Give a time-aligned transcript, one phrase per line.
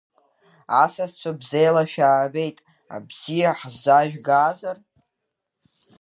[0.83, 2.57] Асасцәа, бзела шәаабеит,
[2.95, 4.77] абзиа ҳзаажәгазар!